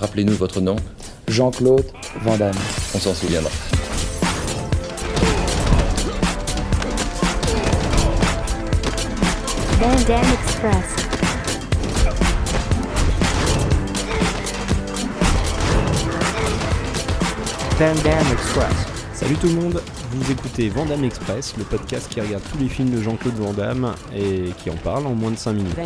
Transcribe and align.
Rappelez-nous 0.00 0.34
votre 0.34 0.60
nom. 0.60 0.76
Jean-Claude 1.26 1.84
Van 2.22 2.36
Damme. 2.36 2.54
On 2.94 2.98
s'en 2.98 3.14
souviendra. 3.14 3.50
Van 9.80 9.94
Damme 10.06 10.32
Express. 10.44 10.98
Van 17.78 17.94
Damme 18.04 18.32
Express. 18.32 18.74
Salut 19.14 19.36
tout 19.36 19.48
le 19.48 19.54
monde, 19.54 19.82
vous 20.10 20.32
écoutez 20.32 20.68
Vandame 20.70 21.04
Express, 21.04 21.56
le 21.58 21.64
podcast 21.64 22.10
qui 22.10 22.20
regarde 22.20 22.42
tous 22.50 22.58
les 22.58 22.68
films 22.68 22.90
de 22.90 23.02
Jean-Claude 23.02 23.34
Van 23.34 23.52
Damme 23.52 23.94
et 24.16 24.50
qui 24.58 24.70
en 24.70 24.76
parle 24.76 25.06
en 25.06 25.14
moins 25.14 25.30
de 25.30 25.36
5 25.36 25.52
minutes. 25.52 25.76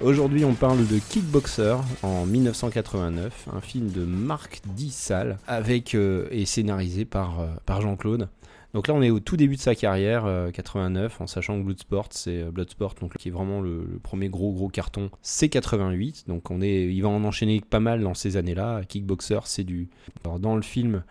Aujourd'hui 0.00 0.44
on 0.44 0.54
parle 0.54 0.86
de 0.86 0.98
Kickboxer 0.98 1.76
en 2.02 2.26
1989, 2.26 3.48
un 3.54 3.60
film 3.60 3.90
de 3.90 4.04
Marc 4.04 4.60
Dissal 4.74 5.38
avec 5.46 5.94
euh, 5.94 6.28
et 6.30 6.44
scénarisé 6.44 7.04
par, 7.04 7.40
euh, 7.40 7.46
par 7.64 7.80
Jean-Claude. 7.80 8.28
Donc 8.74 8.86
là 8.86 8.94
on 8.94 9.02
est 9.02 9.10
au 9.10 9.18
tout 9.18 9.36
début 9.36 9.56
de 9.56 9.60
sa 9.60 9.74
carrière, 9.74 10.26
euh, 10.26 10.50
89, 10.50 11.20
en 11.22 11.26
sachant 11.26 11.58
que 11.58 11.64
Bloodsport 11.64 12.08
c'est 12.10 12.42
euh, 12.42 12.50
Bloodsport, 12.50 12.94
donc 13.00 13.16
qui 13.16 13.28
est 13.28 13.32
vraiment 13.32 13.62
le, 13.62 13.88
le 13.90 13.98
premier 13.98 14.28
gros 14.28 14.52
gros 14.52 14.68
carton, 14.68 15.10
c'est 15.22 15.48
88. 15.48 16.24
Donc 16.28 16.50
on 16.50 16.60
est, 16.60 16.84
il 16.84 17.00
va 17.00 17.08
en 17.08 17.24
enchaîner 17.24 17.62
pas 17.68 17.80
mal 17.80 18.02
dans 18.02 18.14
ces 18.14 18.36
années-là. 18.36 18.82
Kickboxer 18.86 19.40
c'est 19.44 19.64
du, 19.64 19.88
alors 20.24 20.38
dans 20.38 20.54
le 20.54 20.62
film 20.62 21.02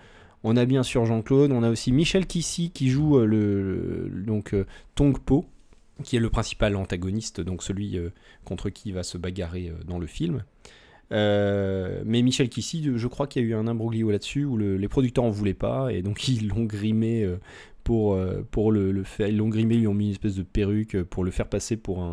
on 0.44 0.56
a 0.58 0.66
bien 0.66 0.84
sûr 0.84 1.06
Jean-Claude, 1.06 1.52
on 1.52 1.64
a 1.64 1.70
aussi 1.70 1.92
Michel 1.92 2.26
Kissy 2.28 2.72
qui 2.72 2.90
joue 2.90 3.18
euh, 3.20 3.26
le, 3.26 4.08
le- 4.10 4.22
donc 4.24 4.54
euh, 4.54 4.66
Tong 4.96 5.18
Po, 5.20 5.46
qui 6.04 6.16
est 6.16 6.20
le 6.20 6.30
principal 6.30 6.76
antagoniste, 6.76 7.42
donc 7.42 7.64
celui 7.64 7.98
euh, 7.98 8.10
contre 8.46 8.70
qui 8.70 8.90
il 8.90 8.96
va 8.96 9.04
se 9.04 9.18
bagarrer 9.18 9.72
dans 9.88 10.00
le 10.00 10.08
film. 10.08 10.44
Mais 11.12 12.22
Michel 12.22 12.50
Kissy, 12.50 12.90
je 12.96 13.08
crois 13.08 13.28
qu'il 13.28 13.42
y 13.44 13.46
a 13.46 13.50
eu 13.50 13.54
un 13.56 13.68
imbroglio 13.68 14.12
là-dessus 14.12 14.46
où 14.46 14.58
le- 14.58 14.78
les 14.78 14.88
producteurs 14.88 15.24
en 15.26 15.30
voulaient 15.32 15.54
pas 15.54 15.92
et 15.92 16.02
donc 16.02 16.28
ils 16.28 16.48
l'ont 16.48 16.66
grimé 16.66 17.28
pour, 17.84 18.16
le, 18.72 19.04
faire. 19.04 19.28
Ils 19.28 19.38
l'ont 19.38 19.50
lui 19.50 19.88
ont 19.88 19.94
mis 19.94 20.06
une 20.06 20.12
espèce 20.12 20.36
de 20.36 20.44
perruque 20.44 21.02
pour 21.04 21.24
le 21.24 21.32
faire 21.32 21.48
passer 21.50 21.76
pour 21.78 22.04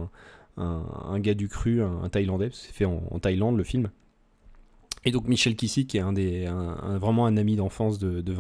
un, 0.57 1.19
gars 1.21 1.35
du 1.35 1.49
cru, 1.49 1.83
un, 1.83 2.09
Thaïlandais, 2.09 2.51
c'est 2.53 2.73
fait 2.73 2.87
en 2.87 3.19
Thaïlande 3.21 3.57
le 3.59 3.65
film. 3.65 3.91
Et 5.07 5.13
donc 5.13 5.29
Michel 5.29 5.55
Kissy, 5.55 5.87
qui 5.87 5.99
est 5.99 6.01
un 6.01 6.13
des, 6.13 6.51
vraiment 6.99 7.27
un 7.27 7.37
ami 7.37 7.55
d'enfance 7.55 8.01
de, 8.01 8.21
de 8.21 8.33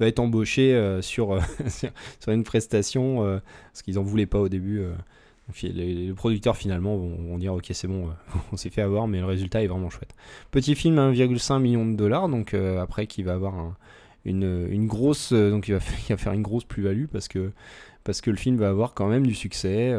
va 0.00 0.06
être 0.06 0.18
embauché 0.18 0.74
euh, 0.74 1.02
sur, 1.02 1.32
euh, 1.34 1.40
sur 1.68 1.90
sur 2.18 2.32
une 2.32 2.42
prestation, 2.42 3.22
euh, 3.22 3.38
parce 3.70 3.82
qu'ils 3.82 3.98
en 3.98 4.02
voulaient 4.02 4.24
pas 4.24 4.40
au 4.40 4.48
début. 4.48 4.82
les, 5.62 6.10
producteurs 6.14 6.56
finalement 6.56 6.96
vont, 6.96 7.36
dire 7.36 7.52
ok 7.52 7.66
c'est 7.72 7.86
bon, 7.86 8.08
on 8.52 8.56
s'est 8.56 8.70
fait 8.70 8.80
avoir, 8.80 9.08
mais 9.08 9.18
le 9.20 9.26
résultat 9.26 9.62
est 9.62 9.66
vraiment 9.66 9.90
chouette. 9.90 10.14
Petit 10.50 10.74
film 10.74 10.96
1,5 10.96 11.60
million 11.60 11.84
de 11.84 11.94
dollars, 11.94 12.30
donc 12.30 12.54
après 12.54 13.06
qui 13.06 13.22
va 13.22 13.34
avoir 13.34 13.54
un- 13.54 13.76
une, 14.24 14.68
une 14.70 14.86
grosse, 14.86 15.34
donc 15.34 15.68
va, 15.68 15.78
il 16.08 16.12
va 16.12 16.16
faire 16.16 16.32
une 16.32 16.42
grosse 16.42 16.64
plus-value 16.64 17.06
parce 17.12 17.28
que 17.28 17.52
parce 18.04 18.22
que 18.22 18.30
le 18.30 18.38
film 18.38 18.56
va 18.56 18.70
avoir 18.70 18.94
quand 18.94 19.08
même 19.08 19.26
du 19.26 19.34
succès. 19.34 19.94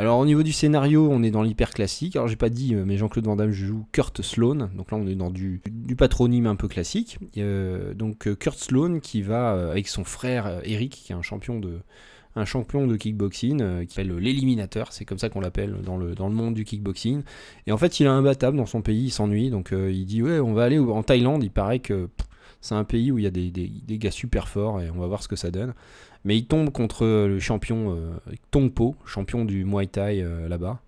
Alors 0.00 0.18
au 0.18 0.24
niveau 0.24 0.42
du 0.42 0.54
scénario, 0.54 1.10
on 1.12 1.22
est 1.22 1.30
dans 1.30 1.42
l'hyper 1.42 1.72
classique. 1.72 2.16
Alors 2.16 2.26
j'ai 2.26 2.36
pas 2.36 2.48
dit, 2.48 2.74
euh, 2.74 2.84
mais 2.86 2.96
Jean-Claude 2.96 3.26
Van 3.26 3.36
Damme 3.36 3.50
joue 3.50 3.84
Kurt 3.92 4.22
Sloan. 4.22 4.70
Donc 4.74 4.92
là 4.92 4.96
on 4.96 5.06
est 5.06 5.14
dans 5.14 5.28
du, 5.28 5.60
patronyme 5.98 6.46
un 6.46 6.56
peu 6.56 6.68
classique. 6.68 7.18
Euh, 7.36 7.92
donc 7.92 8.26
euh, 8.26 8.34
Kurt 8.34 8.58
Sloan 8.58 9.00
qui 9.00 9.20
va 9.20 9.50
avec 9.70 9.88
son 9.88 10.04
frère 10.04 10.62
Eric, 10.64 10.92
qui 10.92 11.12
est 11.12 11.14
un 11.14 11.20
champion 11.20 11.60
de 11.60 12.96
kickboxing 12.96 13.84
qui 13.84 13.94
s'appelle 13.94 14.16
l'éliminateur, 14.16 14.90
c'est 14.94 15.04
comme 15.04 15.18
ça 15.18 15.28
qu'on 15.28 15.42
l'appelle 15.42 15.76
dans 15.84 15.98
le, 15.98 16.14
monde 16.30 16.54
du 16.54 16.64
kickboxing. 16.64 17.22
Et 17.66 17.72
en 17.72 17.76
fait, 17.76 18.00
il 18.00 18.06
est 18.06 18.08
imbattable 18.08 18.56
dans 18.56 18.64
son 18.64 18.80
pays, 18.80 19.04
il 19.04 19.10
s'ennuie, 19.10 19.50
donc 19.50 19.70
il 19.70 20.06
dit 20.06 20.22
ouais, 20.22 20.40
on 20.40 20.54
va 20.54 20.64
aller 20.64 20.78
en 20.78 21.02
Thaïlande. 21.02 21.44
Il 21.44 21.50
paraît 21.50 21.80
que 21.80 22.08
c'est 22.62 22.74
un 22.74 22.84
pays 22.84 23.12
où 23.12 23.18
il 23.18 23.24
y 23.24 23.26
a 23.26 23.30
des- 23.30 23.50
des 23.50 23.98
gars 23.98 24.10
super 24.10 24.48
forts 24.48 24.80
et 24.80 24.88
on 24.90 24.98
va 24.98 25.06
voir 25.08 25.22
ce 25.22 25.28
que 25.28 25.36
ça 25.36 25.50
donne. 25.50 25.74
Mais 26.24 26.36
il 26.36 26.46
tombe 26.46 26.70
contre 26.70 27.06
le 27.06 27.38
champion 27.38 27.96
euh, 27.96 28.18
Tongpo, 28.50 28.96
champion 29.06 29.44
du 29.44 29.64
Muay 29.64 29.86
Thai 29.86 30.20
euh, 30.22 30.48
là-bas, 30.48 30.80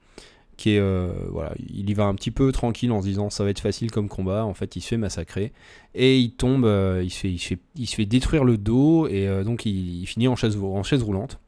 qui 0.56 0.74
est 0.74 0.78
euh, 0.78 1.12
voilà, 1.30 1.54
il 1.58 1.88
y 1.88 1.94
va 1.94 2.04
un 2.04 2.14
petit 2.14 2.30
peu 2.30 2.52
tranquille 2.52 2.92
en 2.92 3.00
se 3.00 3.06
disant 3.06 3.30
ça 3.30 3.42
va 3.42 3.50
être 3.50 3.60
facile 3.60 3.90
comme 3.90 4.08
combat. 4.08 4.44
En 4.44 4.54
fait, 4.54 4.76
il 4.76 4.80
se 4.82 4.88
fait 4.88 4.96
massacrer 4.98 5.52
et 5.94 6.18
il 6.18 6.32
tombe, 6.32 6.64
euh, 6.64 7.02
il, 7.02 7.10
se 7.10 7.20
fait, 7.20 7.58
il, 7.76 7.86
se 7.86 7.94
fait, 7.94 8.06
détruire 8.06 8.44
le 8.44 8.58
dos 8.58 9.08
et 9.08 9.26
euh, 9.26 9.42
donc 9.44 9.64
il, 9.64 10.06
finit 10.06 10.28
en 10.28 10.36
chaise, 10.36 10.56
en 10.56 10.82
chaise 10.82 11.02
roulante. 11.02 11.38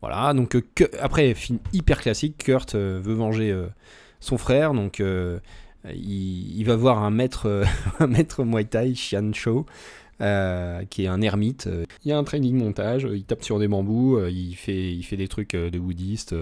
Voilà, 0.00 0.32
donc 0.32 0.54
euh, 0.54 0.62
que- 0.74 0.90
après 1.00 1.34
film 1.34 1.58
hyper 1.72 2.00
classique, 2.00 2.38
Kurt 2.38 2.74
euh, 2.74 3.00
veut 3.02 3.14
venger 3.14 3.50
euh, 3.50 3.66
son 4.20 4.38
frère, 4.38 4.72
donc 4.72 5.00
euh, 5.00 5.38
il, 5.94 6.64
va 6.64 6.76
voir 6.76 7.02
un 7.02 7.10
maître, 7.10 7.46
euh, 7.46 7.64
un 8.00 8.06
maître 8.06 8.44
Muay 8.44 8.64
Thai, 8.64 8.92
Xian 8.92 9.32
Shou, 9.32 9.66
euh, 10.20 10.82
qui 10.88 11.04
est 11.04 11.08
un 11.08 11.20
ermite. 11.20 11.68
Il 12.04 12.08
y 12.08 12.12
a 12.12 12.18
un 12.18 12.24
training 12.24 12.56
montage, 12.56 13.04
euh, 13.04 13.16
il 13.16 13.24
tape 13.24 13.44
sur 13.44 13.58
des 13.58 13.68
bambous, 13.68 14.16
euh, 14.16 14.30
il, 14.30 14.54
fait, 14.54 14.92
il 14.92 15.02
fait 15.02 15.16
des 15.16 15.28
trucs 15.28 15.54
de 15.54 15.78
bouddhiste, 15.78 16.34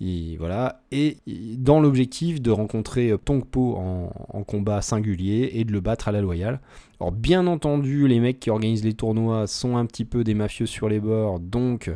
il- 0.00 0.36
voilà. 0.36 0.82
Et 0.92 1.16
dans 1.58 1.80
l'objectif 1.80 2.42
de 2.42 2.50
rencontrer 2.50 3.14
Tongpo 3.24 3.76
en, 3.76 4.12
en 4.28 4.42
combat 4.42 4.82
singulier 4.82 5.50
et 5.54 5.64
de 5.64 5.72
le 5.72 5.80
battre 5.80 6.08
à 6.08 6.12
la 6.12 6.20
loyale. 6.20 6.60
Alors 7.00 7.12
bien 7.12 7.46
entendu, 7.46 8.06
les 8.08 8.20
mecs 8.20 8.40
qui 8.40 8.50
organisent 8.50 8.84
les 8.84 8.94
tournois 8.94 9.46
sont 9.46 9.76
un 9.76 9.86
petit 9.86 10.04
peu 10.04 10.24
des 10.24 10.34
mafieux 10.34 10.66
sur 10.66 10.88
les 10.88 11.00
bords, 11.00 11.40
donc 11.40 11.90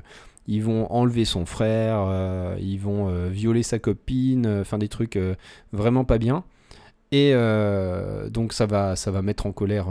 ils 0.46 0.62
vont 0.62 0.90
enlever 0.90 1.24
son 1.24 1.46
frère, 1.46 2.06
ils 2.60 2.78
vont 2.78 3.28
violer 3.28 3.62
sa 3.62 3.78
copine, 3.78 4.46
enfin 4.60 4.78
des 4.78 4.88
trucs 4.88 5.18
vraiment 5.72 6.04
pas 6.04 6.18
bien. 6.18 6.44
Et 7.12 7.32
donc 8.30 8.52
ça 8.52 8.66
va, 8.66 8.96
ça 8.96 9.10
va 9.10 9.22
mettre 9.22 9.46
en 9.46 9.52
colère 9.52 9.88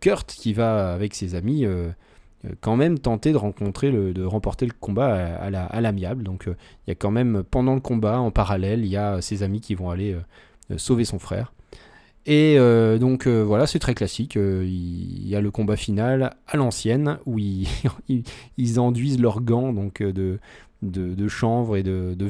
Kurt 0.00 0.30
qui 0.32 0.52
va 0.52 0.92
avec 0.92 1.14
ses 1.14 1.34
amis 1.34 1.64
euh, 1.64 1.88
euh, 2.44 2.50
quand 2.60 2.76
même 2.76 2.98
tenter 2.98 3.32
de 3.32 3.36
rencontrer 3.36 3.90
le, 3.90 4.12
de 4.12 4.24
remporter 4.24 4.66
le 4.66 4.72
combat 4.78 5.14
à, 5.14 5.44
à 5.46 5.50
la- 5.50 5.66
à 5.66 5.80
l'amiable. 5.80 6.22
Donc 6.24 6.48
euh, 6.48 6.56
il 6.86 6.90
y 6.90 6.92
a 6.92 6.94
quand 6.94 7.10
même 7.10 7.42
pendant 7.50 7.74
le 7.74 7.80
combat 7.80 8.20
en 8.20 8.30
parallèle, 8.30 8.80
il 8.84 8.90
y 8.90 8.96
a 8.96 9.20
ses 9.20 9.42
amis 9.42 9.60
qui 9.60 9.74
vont 9.74 9.90
aller 9.90 10.12
euh, 10.12 10.20
euh, 10.72 10.78
sauver 10.78 11.04
son 11.04 11.18
frère. 11.18 11.52
Et 12.24 12.54
euh, 12.56 12.98
donc 12.98 13.26
euh, 13.26 13.42
voilà, 13.42 13.66
c'est 13.66 13.78
très 13.80 13.94
classique. 13.94 14.36
euh, 14.36 14.64
Il 14.64 15.26
y 15.26 15.34
a 15.34 15.40
le 15.40 15.50
combat 15.50 15.76
final 15.76 16.36
à 16.46 16.56
l'ancienne 16.56 17.18
où 17.26 17.38
ils, 17.38 17.66
ils, 18.58 18.80
enduisent 18.80 19.20
leurs 19.20 19.40
gants 19.40 19.72
donc 19.72 20.02
de, 20.02 20.38
de, 20.82 21.28
chanvre 21.28 21.76
et 21.76 21.82
de, 21.82 22.14
de 22.14 22.28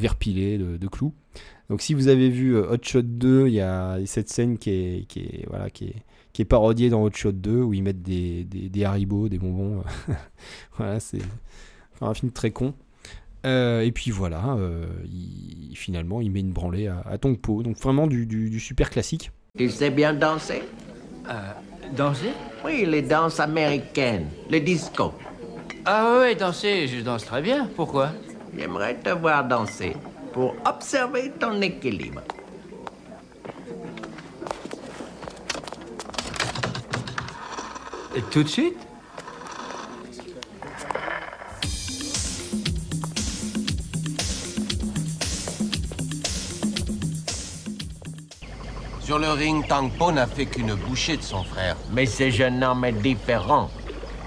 de, 0.79 0.89
clous. 0.89 1.13
Donc 1.69 1.83
si 1.83 1.95
vous 1.95 2.09
avez 2.09 2.31
vu 2.31 2.57
Hot 2.57 2.79
Shot 2.83 3.03
2, 3.03 3.49
il 3.49 3.55
y 3.55 3.61
a 3.61 3.99
cette 4.07 4.29
scène 4.31 4.57
qui 4.59 4.71
est, 4.71 5.07
qui 5.09 5.21
est, 5.21 5.47
voilà, 5.49 5.69
qui 5.71 5.87
est, 5.87 5.97
qui 6.33 6.41
est 6.43 6.47
parodiée 6.47 6.89
dans 6.89 7.03
Hot 7.03 7.13
Shot 7.15 7.33
2 7.33 7.61
où 7.63 7.75
ils 7.75 7.83
mettent 7.83 8.03
des, 8.03 8.45
des, 8.45 8.69
des 8.71 8.85
haribots, 8.85 9.29
des 9.29 9.39
bonbons. 9.39 9.83
voilà, 10.79 11.01
c'est 11.01 11.23
un 12.01 12.15
film 12.15 12.33
très 12.33 12.51
con. 12.51 12.75
Et 13.45 13.91
puis 13.95 14.11
voilà, 14.11 14.57
il- 15.05 15.77
finalement, 15.77 16.21
il 16.23 16.31
met 16.31 16.41
une 16.41 16.53
branlée 16.53 16.87
à, 16.87 17.01
à 17.01 17.19
Tongpo. 17.19 17.63
Donc 17.63 17.79
vraiment 17.79 18.07
du 18.07 18.59
super 18.61 18.89
classique. 18.89 19.31
Tu 19.59 19.69
sais 19.69 19.91
bien 19.91 20.15
danser? 20.15 20.63
Danser? 21.95 22.33
Oui, 22.65 22.87
les 22.87 23.03
danses 23.03 23.39
américaines, 23.39 24.31
le 24.51 24.61
disco. 24.61 25.13
Ah 25.85 26.21
ouais, 26.21 26.35
danser, 26.35 26.89
je 26.89 27.03
danse 27.03 27.27
très 27.27 27.43
bien. 27.43 27.69
Pourquoi? 27.77 28.13
J'aimerais 28.57 28.95
te 28.95 29.11
voir 29.11 29.45
danser 29.47 29.95
pour 30.33 30.55
observer 30.65 31.33
ton 31.39 31.61
équilibre. 31.61 32.23
Et 38.17 38.23
Tout 38.31 38.45
de 38.45 38.49
suite? 38.49 38.79
Sur 49.13 49.19
le 49.19 49.33
ring, 49.33 49.69
Tang 49.69 49.91
Po 49.91 50.11
n'a 50.11 50.27
fait 50.27 50.47
qu'une 50.47 50.73
bouchée 50.73 51.19
de 51.19 51.23
son 51.23 51.45
frère. 51.45 51.77
Mais 51.93 52.07
ce 52.07 52.31
jeune 52.31 52.65
homme 52.65 52.83
est 52.87 52.93
différent. 52.93 53.69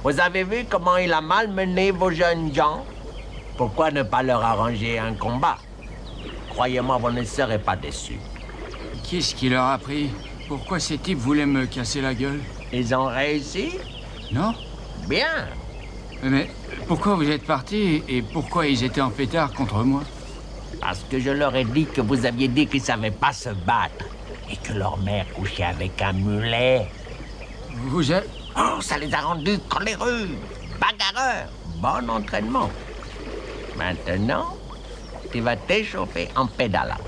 Vous 0.04 0.20
avez 0.20 0.44
vu 0.44 0.68
comment 0.70 0.98
il 0.98 1.12
a 1.12 1.22
malmené 1.22 1.90
vos 1.90 2.12
jeunes 2.12 2.54
gens? 2.54 2.86
Pourquoi 3.58 3.90
ne 3.90 4.04
pas 4.04 4.22
leur 4.22 4.46
arranger 4.46 5.00
un 5.00 5.16
combat? 5.16 5.58
Croyez-moi, 6.50 7.00
vous 7.02 7.10
ne 7.10 7.24
serez 7.24 7.58
pas 7.58 7.76
déçus. 7.76 8.20
Qu'est-ce 9.10 9.34
qui 9.34 9.50
leur 9.50 9.64
a 9.64 9.80
pris? 9.80 10.12
Pourquoi 10.48 10.80
ces 10.80 11.00
types 11.00 11.18
voulaient 11.18 11.48
me 11.48 11.66
casser 11.66 12.02
la 12.02 12.14
gueule? 12.14 12.42
Ils 12.72 12.94
ont 12.94 13.08
réussi 13.08 13.72
Non? 14.32 14.54
Bien. 15.08 15.48
Mais 16.22 16.52
pourquoi 16.88 17.16
vous 17.16 17.28
êtes 17.28 17.48
partis 17.48 18.04
et 18.08 18.22
pourquoi 18.22 18.68
ils 18.68 18.84
étaient 18.84 19.02
en 19.02 19.10
pétard 19.10 19.52
contre 19.52 19.84
moi? 19.84 20.04
Parce 20.80 21.04
que 21.10 21.20
je 21.20 21.32
leur 21.32 21.56
ai 21.56 21.64
dit 21.64 21.88
que 21.88 22.02
vous 22.02 22.24
aviez 22.28 22.50
dit 22.50 22.68
qu'ils 22.68 22.82
ne 22.82 22.86
savaient 22.86 23.10
pas 23.10 23.34
se 23.34 23.50
battre. 23.50 24.06
Et 24.50 24.58
que 24.58 24.74
leur 24.74 24.98
mère 24.98 25.26
couchait 25.34 25.64
avec 25.64 26.02
un 26.02 26.14
mulet. 26.14 26.88
Vous 27.88 28.12
êtes... 28.12 28.30
Oh, 28.58 28.80
ça 28.82 28.98
les 28.98 29.14
a 29.14 29.22
rendus 29.22 29.60
coléreux, 29.70 30.28
bagarreurs. 30.80 31.50
Bon 31.82 32.10
entraînement. 32.10 32.70
Maintenant, 33.78 34.56
tu 35.32 35.42
vas 35.42 35.58
t'échauffer 35.58 36.30
en 36.36 36.48
pédalant. 36.48 37.04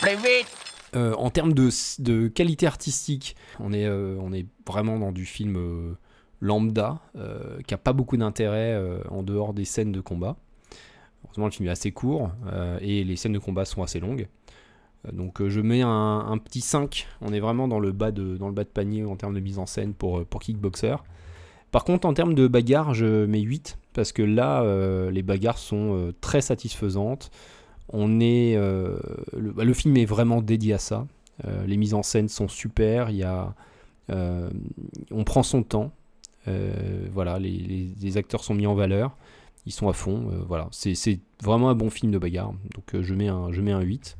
Plus 0.00 0.16
vite 0.16 0.46
Euh, 0.94 1.14
en 1.16 1.30
termes 1.30 1.52
de, 1.52 1.68
de 1.98 2.28
qualité 2.28 2.66
artistique, 2.66 3.36
on 3.60 3.72
est, 3.72 3.84
euh, 3.84 4.16
on 4.20 4.32
est 4.32 4.46
vraiment 4.66 4.98
dans 4.98 5.12
du 5.12 5.26
film 5.26 5.56
euh, 5.56 5.98
lambda, 6.40 7.00
euh, 7.16 7.58
qui 7.66 7.74
a 7.74 7.78
pas 7.78 7.92
beaucoup 7.92 8.16
d'intérêt 8.16 8.72
euh, 8.72 9.02
en 9.10 9.22
dehors 9.22 9.52
des 9.52 9.66
scènes 9.66 9.92
de 9.92 10.00
combat. 10.00 10.36
Heureusement, 11.24 11.46
le 11.46 11.50
film 11.50 11.68
est 11.68 11.72
assez 11.72 11.92
court 11.92 12.30
euh, 12.50 12.78
et 12.80 13.04
les 13.04 13.16
scènes 13.16 13.32
de 13.34 13.38
combat 13.38 13.64
sont 13.66 13.82
assez 13.82 14.00
longues. 14.00 14.28
Euh, 15.06 15.12
Donc 15.12 15.40
euh, 15.40 15.48
je 15.48 15.60
mets 15.60 15.82
un, 15.82 16.38
petit 16.38 16.60
5. 16.60 17.06
On 17.20 17.32
est 17.32 17.40
vraiment 17.40 17.68
dans 17.68 17.78
le 17.80 17.92
bas 17.92 18.10
de, 18.10 18.36
dans 18.36 18.48
le 18.48 18.54
bas 18.54 18.64
de 18.64 18.68
panier 18.68 19.04
en 19.04 19.16
termes 19.16 19.34
de 19.34 19.40
mise 19.40 19.58
en 19.58 19.66
scène 19.66 19.94
pour, 19.94 20.18
euh, 20.18 20.24
pour 20.24 20.40
Kickboxer. 20.40 20.96
Par 21.72 21.84
contre, 21.84 22.06
en 22.06 22.14
termes 22.14 22.34
de 22.34 22.46
bagarre, 22.46 22.94
je 22.94 23.26
mets 23.26 23.40
8 23.40 23.78
parce 23.92 24.12
que 24.12 24.22
là, 24.22 24.62
les 25.10 25.22
bagarres 25.22 25.58
sont 25.58 26.12
très 26.20 26.40
satisfaisantes. 26.40 27.30
On 27.88 28.20
est, 28.20 28.54
le, 28.56 29.52
bah, 29.52 29.64
le 29.64 29.74
film 29.74 29.96
est 29.96 30.04
vraiment 30.04 30.40
dédié 30.40 30.74
à 30.74 30.78
ça. 30.78 31.06
Les 31.66 31.76
mises 31.76 31.92
en 31.92 32.02
scène 32.02 32.28
sont 32.28 32.48
super. 32.48 33.10
Y 33.10 33.24
a, 33.24 33.54
on 34.08 35.24
prend 35.24 35.42
son 35.42 35.62
temps. 35.64 35.92
Voilà, 37.12 37.38
les, 37.38 37.94
les- 38.00 38.16
acteurs 38.16 38.44
sont 38.44 38.54
mis 38.54 38.66
en 38.66 38.74
valeur. 38.74 39.16
Ils 39.66 39.72
sont 39.72 39.88
à 39.88 39.92
fond. 39.92 40.30
voilà, 40.46 40.68
c'est 40.70 41.20
vraiment 41.42 41.68
un 41.68 41.74
bon 41.74 41.90
film 41.90 42.12
de 42.12 42.18
bagarre. 42.18 42.52
Donc 42.74 43.02
je, 43.02 43.14
mets 43.14 43.28
un, 43.28 43.50
je 43.52 43.60
mets 43.60 43.72
un 43.72 43.80
8. 43.80 44.16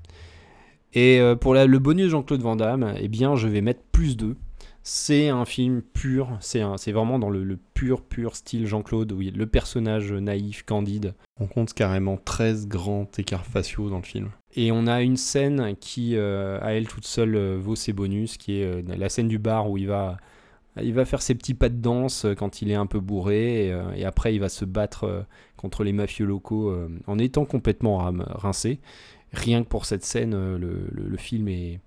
Et 0.96 1.20
euh, 1.20 1.36
pour 1.36 1.52
la- 1.52 1.66
le 1.66 1.78
bonus 1.78 2.08
Jean-Claude 2.10 2.40
Van 2.40 2.56
Damme, 2.56 2.94
eh 2.98 3.08
bien, 3.08 3.36
je 3.36 3.48
vais 3.48 3.60
mettre 3.60 3.82
plus 3.92 4.16
2. 4.16 4.34
C'est 4.82 5.28
un 5.28 5.44
film 5.44 5.82
pur, 5.82 6.38
c'est 6.40 6.62
vraiment 6.92 7.18
dans 7.18 7.28
le, 7.28 7.42
le 7.44 7.58
pur, 7.74 8.00
pur 8.02 8.34
style 8.36 8.66
Jean-Claude, 8.66 9.12
où 9.12 9.20
il 9.20 9.36
le 9.36 9.46
personnage 9.46 10.12
naïf, 10.12 10.62
candide. 10.62 11.12
On 11.38 11.46
compte 11.48 11.74
carrément 11.74 12.16
13 12.16 12.66
grands 12.66 13.06
écarts 13.18 13.44
faciaux 13.44 13.90
dans 13.90 13.96
le 13.98 14.04
film. 14.04 14.30
Et 14.54 14.70
on 14.72 14.86
a 14.86 15.02
une 15.02 15.16
scène 15.16 15.74
qui, 15.80 16.12
euh, 16.16 16.58
à 16.62 16.72
elle 16.72 16.86
toute 16.86 17.04
seule, 17.04 17.34
euh, 17.34 17.58
vaut 17.60 17.74
ses 17.76 17.92
bonus, 17.92 18.36
qui 18.38 18.60
est 18.60 18.64
euh, 18.64 18.82
la 18.86 19.08
scène 19.10 19.28
du 19.28 19.38
bar 19.38 19.68
où 19.68 19.76
il 19.76 19.88
va, 19.88 20.16
il 20.80 20.94
va 20.94 21.04
faire 21.04 21.20
ses 21.20 21.34
petits 21.34 21.54
pas 21.54 21.68
de 21.68 21.76
danse 21.76 22.24
quand 22.38 22.62
il 22.62 22.70
est 22.70 22.74
un 22.76 22.86
peu 22.86 23.00
bourré, 23.00 23.66
et, 23.66 23.76
et 23.96 24.04
après 24.04 24.34
il 24.34 24.38
va 24.38 24.48
se 24.48 24.64
battre 24.64 25.26
contre 25.56 25.82
les 25.84 25.92
mafieux 25.92 26.26
locaux 26.26 26.72
en 27.06 27.18
étant 27.18 27.44
complètement 27.46 28.12
rincé 28.36 28.78
rien 29.32 29.62
que 29.62 29.68
pour 29.68 29.84
cette 29.84 30.04
scène, 30.04 30.34
euh, 30.34 30.58
le, 30.58 31.16
film 31.16 31.48
est. 31.48 31.80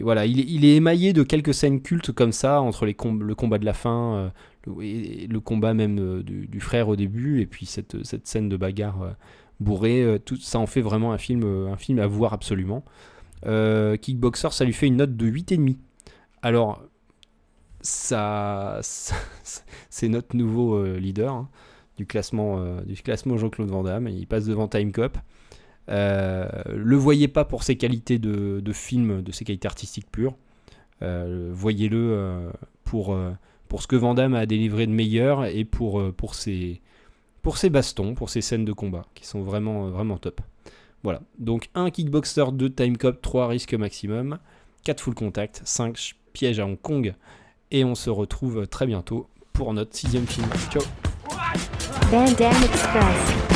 Voilà, 0.00 0.26
il 0.26 0.40
est, 0.40 0.44
il 0.46 0.64
est 0.64 0.76
émaillé 0.76 1.12
de 1.12 1.22
quelques 1.22 1.54
scènes 1.54 1.82
cultes 1.82 2.12
comme 2.12 2.32
ça, 2.32 2.60
entre 2.60 2.86
les 2.86 2.96
le 3.20 3.34
combat 3.34 3.58
de 3.58 3.64
la 3.64 3.72
fin, 3.72 4.32
euh, 4.68 5.26
le, 5.28 5.38
combat 5.40 5.74
même 5.74 5.98
euh, 5.98 6.22
du, 6.22 6.60
frère 6.60 6.88
au 6.88 6.96
début, 6.96 7.40
et 7.40 7.46
puis 7.46 7.66
cette, 7.66 7.96
scène 8.26 8.48
de 8.48 8.56
bagarre 8.56 9.16
bourrée. 9.58 10.20
tout 10.24 10.36
ça 10.36 10.58
en 10.58 10.66
fait 10.66 10.82
vraiment 10.82 11.12
un 11.12 11.18
film, 11.18 11.44
un 11.44 11.76
film 11.76 11.98
à 11.98 12.06
voir 12.06 12.32
absolument. 12.32 12.84
Kickboxer, 13.42 14.48
ça 14.52 14.64
lui 14.64 14.72
fait 14.72 14.86
une 14.86 14.96
note 14.96 15.16
de 15.16 15.26
8,5. 15.26 15.76
Alors, 16.42 16.82
ça, 17.80 18.78
c'est 19.90 20.08
notre 20.08 20.36
nouveau 20.36 20.84
leader 20.94 21.32
hein, 21.34 21.48
du 21.96 22.06
classement, 22.06 22.80
du 22.82 22.94
classement 23.02 23.36
Jean-Claude 23.36 23.68
Van 23.68 23.82
Damme. 23.82 24.06
Il 24.06 24.28
passe 24.28 24.44
devant 24.44 24.68
Time 24.68 24.92
Cop. 24.92 25.18
Euh, 25.88 26.48
le 26.68 26.96
voyez 26.96 27.28
pas 27.28 27.44
pour 27.44 27.62
ses 27.62 27.76
qualités 27.76 28.18
de, 28.18 28.72
film, 28.72 29.22
de 29.22 29.32
ses 29.32 29.44
qualités 29.44 29.66
artistiques 29.66 30.10
pures. 30.10 30.34
Euh, 31.02 31.50
Voyez-le 31.52 31.98
euh, 31.98 32.50
pour, 32.84 33.16
pour 33.68 33.82
ce 33.82 33.86
que 33.86 33.96
Van 33.96 34.14
Damme 34.14 34.34
a 34.34 34.46
délivré 34.46 34.86
de 34.86 34.92
meilleur 34.92 35.44
et 35.44 35.64
pour, 35.64 36.02
pour, 36.14 36.34
ses, 36.34 36.80
pour 37.42 37.58
ses 37.58 37.70
bastons, 37.70 38.14
pour 38.14 38.30
ses 38.30 38.40
scènes 38.40 38.64
de 38.64 38.72
combat 38.72 39.06
qui 39.14 39.26
sont 39.26 39.42
vraiment, 39.42 39.88
vraiment 39.90 40.18
top. 40.18 40.40
Voilà. 41.02 41.20
Donc 41.38 41.68
1 41.74 41.90
kickboxer, 41.90 42.52
2 42.52 42.70
time 42.70 42.96
cop, 42.96 43.20
3 43.22 43.48
risque 43.48 43.74
maximum, 43.74 44.38
4 44.84 45.00
full 45.00 45.14
contact, 45.14 45.62
5 45.64 46.14
piège 46.32 46.58
à 46.60 46.66
Hong 46.66 46.80
Kong. 46.80 47.14
Et 47.70 47.84
on 47.84 47.94
se 47.94 48.10
retrouve 48.10 48.66
très 48.68 48.86
bientôt 48.86 49.28
pour 49.52 49.72
notre 49.74 49.94
sixième 49.96 50.26
film. 50.26 50.46
Ciao 50.70 50.82
Van 52.10 52.24
Express. 52.24 53.55